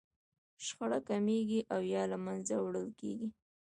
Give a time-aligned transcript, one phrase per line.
[0.65, 3.29] شخړه کمیږي او يا له منځه وړل کېږي.